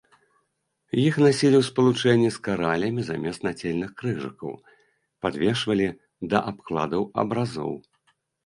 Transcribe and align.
Іх 1.07 1.15
насілі 1.23 1.57
ў 1.59 1.63
спалучэнні 1.67 2.29
з 2.37 2.41
каралямі, 2.47 3.01
замест 3.09 3.45
нацельных 3.49 3.89
крыжыкаў, 3.99 4.51
падвешвалі 5.27 5.87
да 6.33 6.37
абкладаў 6.51 7.09
абразоў. 7.25 7.71